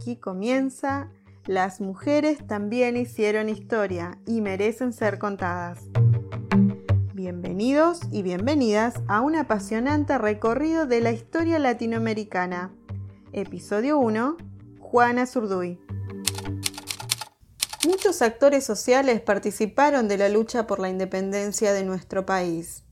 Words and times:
Aquí 0.00 0.16
comienza 0.16 1.10
Las 1.44 1.82
mujeres 1.82 2.46
también 2.46 2.96
hicieron 2.96 3.50
historia 3.50 4.18
y 4.26 4.40
merecen 4.40 4.94
ser 4.94 5.18
contadas. 5.18 5.80
Bienvenidos 7.12 8.00
y 8.10 8.22
bienvenidas 8.22 8.94
a 9.08 9.20
un 9.20 9.36
apasionante 9.36 10.16
recorrido 10.16 10.86
de 10.86 11.02
la 11.02 11.12
historia 11.12 11.58
latinoamericana. 11.58 12.72
Episodio 13.34 13.98
1. 13.98 14.38
Juana 14.78 15.26
Zurduy. 15.26 15.78
Muchos 17.86 18.22
actores 18.22 18.64
sociales 18.64 19.20
participaron 19.20 20.08
de 20.08 20.16
la 20.16 20.30
lucha 20.30 20.66
por 20.66 20.80
la 20.80 20.88
independencia 20.88 21.74
de 21.74 21.84
nuestro 21.84 22.24
país. 22.24 22.84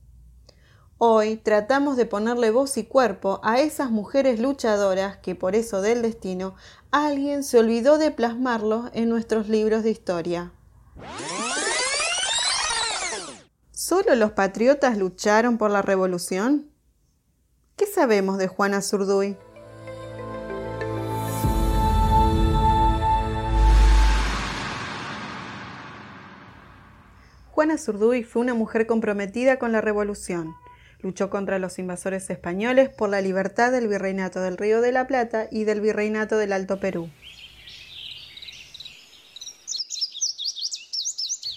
Hoy 1.01 1.37
tratamos 1.37 1.95
de 1.95 2.05
ponerle 2.05 2.51
voz 2.51 2.75
y 2.75 2.83
cuerpo 2.83 3.39
a 3.41 3.61
esas 3.61 3.89
mujeres 3.89 4.41
luchadoras 4.41 5.15
que 5.15 5.33
por 5.33 5.55
eso 5.55 5.81
del 5.81 6.01
destino 6.01 6.55
alguien 6.91 7.45
se 7.45 7.57
olvidó 7.57 7.97
de 7.97 8.11
plasmarlos 8.11 8.91
en 8.93 9.07
nuestros 9.07 9.47
libros 9.47 9.83
de 9.83 9.91
historia. 9.91 10.51
¿Solo 13.71 14.13
los 14.15 14.33
patriotas 14.33 14.97
lucharon 14.97 15.57
por 15.57 15.71
la 15.71 15.81
revolución? 15.81 16.69
¿Qué 17.77 17.85
sabemos 17.85 18.37
de 18.37 18.49
Juana 18.49 18.81
Zurduy? 18.81 19.37
Juana 27.51 27.77
Zurduy 27.77 28.25
fue 28.25 28.41
una 28.41 28.53
mujer 28.53 28.85
comprometida 28.85 29.59
con 29.59 29.71
la 29.71 29.79
revolución 29.79 30.55
Luchó 31.01 31.29
contra 31.29 31.59
los 31.59 31.79
invasores 31.79 32.29
españoles 32.29 32.89
por 32.89 33.09
la 33.09 33.21
libertad 33.21 33.71
del 33.71 33.87
virreinato 33.87 34.41
del 34.41 34.57
Río 34.57 34.81
de 34.81 34.91
la 34.91 35.07
Plata 35.07 35.47
y 35.49 35.63
del 35.63 35.79
virreinato 35.79 36.37
del 36.37 36.51
Alto 36.51 36.79
Perú. 36.79 37.09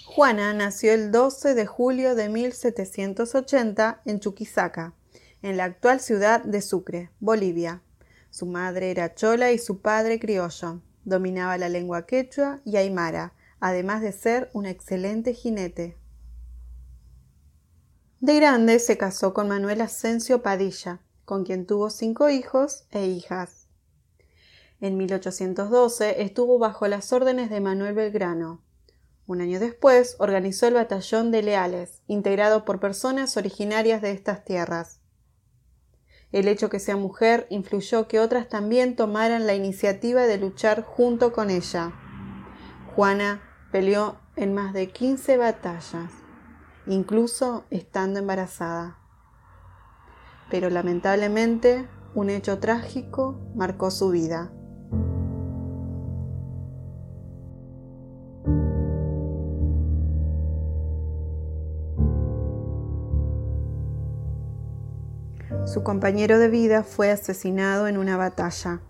Juana 0.05 0.53
nació 0.53 0.93
el 0.93 1.11
12 1.11 1.55
de 1.55 1.65
julio 1.65 2.13
de 2.13 2.29
1780 2.29 4.01
en 4.05 4.19
Chuquisaca, 4.19 4.93
en 5.41 5.57
la 5.57 5.63
actual 5.63 5.99
ciudad 5.99 6.43
de 6.43 6.61
Sucre, 6.61 7.09
Bolivia. 7.19 7.81
Su 8.29 8.45
madre 8.45 8.91
era 8.91 9.15
chola 9.15 9.51
y 9.51 9.57
su 9.57 9.81
padre 9.81 10.19
criollo. 10.19 10.81
Dominaba 11.03 11.57
la 11.57 11.67
lengua 11.67 12.05
quechua 12.05 12.61
y 12.63 12.77
aymara, 12.77 13.33
además 13.59 14.01
de 14.01 14.11
ser 14.11 14.49
un 14.53 14.67
excelente 14.67 15.33
jinete. 15.33 15.97
De 18.23 18.35
grande 18.35 18.79
se 18.79 18.97
casó 18.97 19.33
con 19.33 19.49
Manuel 19.49 19.81
Asensio 19.81 20.41
Padilla, 20.41 21.01
con 21.25 21.43
quien 21.43 21.65
tuvo 21.65 21.89
cinco 21.89 22.29
hijos 22.29 22.85
e 22.91 23.05
hijas. 23.05 23.67
En 24.79 24.95
1812 24.95 26.21
estuvo 26.21 26.57
bajo 26.57 26.87
las 26.87 27.11
órdenes 27.11 27.49
de 27.49 27.59
Manuel 27.59 27.95
Belgrano. 27.95 28.61
Un 29.27 29.41
año 29.41 29.59
después 29.59 30.15
organizó 30.19 30.67
el 30.67 30.75
Batallón 30.75 31.31
de 31.31 31.43
Leales, 31.43 32.01
integrado 32.07 32.63
por 32.63 32.79
personas 32.79 33.35
originarias 33.35 34.01
de 34.01 34.11
estas 34.11 34.45
tierras. 34.45 35.01
El 36.31 36.47
hecho 36.47 36.69
que 36.69 36.79
sea 36.79 36.95
mujer 36.95 37.45
influyó 37.49 38.07
que 38.07 38.21
otras 38.21 38.47
también 38.47 38.95
tomaran 38.95 39.45
la 39.45 39.53
iniciativa 39.53 40.21
de 40.21 40.37
luchar 40.37 40.83
junto 40.83 41.33
con 41.33 41.49
ella. 41.49 41.91
Juana 42.95 43.41
peleó 43.73 44.15
en 44.37 44.53
más 44.53 44.71
de 44.71 44.87
15 44.87 45.35
batallas 45.35 46.22
incluso 46.87 47.65
estando 47.69 48.19
embarazada. 48.19 48.97
Pero 50.49 50.69
lamentablemente 50.69 51.87
un 52.15 52.29
hecho 52.29 52.59
trágico 52.59 53.39
marcó 53.55 53.89
su 53.91 54.09
vida. 54.09 54.51
Su 65.65 65.81
compañero 65.81 66.39
de 66.39 66.49
vida 66.49 66.83
fue 66.83 67.09
asesinado 67.09 67.87
en 67.87 67.97
una 67.97 68.17
batalla. 68.17 68.81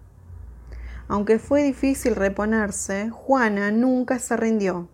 Aunque 1.08 1.38
fue 1.38 1.64
difícil 1.64 2.16
reponerse, 2.16 3.09
Juana 3.09 3.72
nunca 3.72 4.20
se 4.20 4.36
rindió 4.36 4.90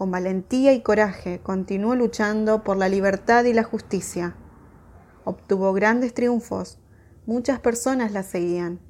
con 0.00 0.10
valentía 0.10 0.72
y 0.72 0.80
coraje, 0.80 1.40
continuó 1.42 1.94
luchando 1.94 2.64
por 2.64 2.78
la 2.78 2.88
libertad 2.88 3.44
y 3.44 3.52
la 3.52 3.64
justicia. 3.64 4.34
Obtuvo 5.24 5.74
grandes 5.74 6.14
triunfos, 6.14 6.78
muchas 7.26 7.60
personas 7.60 8.10
la 8.10 8.22
seguían. 8.22 8.80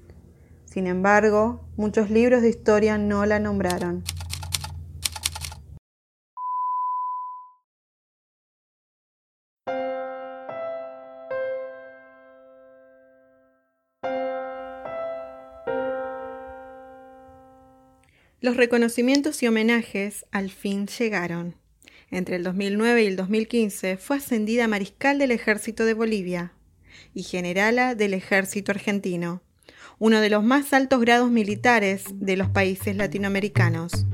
Sin 0.67 0.87
embargo, 0.87 1.63
muchos 1.77 2.11
libros 2.11 2.43
de 2.43 2.51
historia 2.51 2.97
no 2.97 3.27
la 3.27 3.41
nombraron. 3.41 4.05
Los 18.43 18.57
reconocimientos 18.57 19.43
y 19.43 19.49
homenajes 19.49 20.25
al 20.31 20.51
fin 20.51 20.87
llegaron. 20.87 21.57
Entre 22.11 22.37
el 22.37 22.43
2009 22.43 23.03
y 23.03 23.07
el 23.07 23.17
2015 23.17 23.99
fue 23.99 24.17
ascendida 24.17 24.67
mariscal 24.67 25.19
del 25.19 25.31
Ejército 25.31 25.85
de 25.85 25.93
Bolivia 25.93 26.55
y 27.13 27.23
generala 27.23 27.95
del 27.95 28.15
Ejército 28.15 28.73
argentino, 28.73 29.43
uno 29.99 30.23
de 30.23 30.31
los 30.31 30.43
más 30.43 30.73
altos 30.73 31.01
grados 31.01 31.31
militares 31.31 32.05
de 32.15 32.39
los 32.39 32.49
países 32.49 32.97
latinoamericanos. 32.97 34.07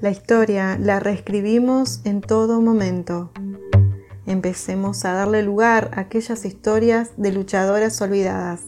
La 0.00 0.10
historia 0.10 0.76
la 0.76 0.98
reescribimos 0.98 2.00
en 2.04 2.20
todo 2.20 2.60
momento 2.60 3.30
empecemos 4.30 5.04
a 5.04 5.12
darle 5.12 5.42
lugar 5.42 5.90
a 5.94 6.00
aquellas 6.00 6.44
historias 6.44 7.10
de 7.16 7.32
luchadoras 7.32 8.00
olvidadas. 8.00 8.60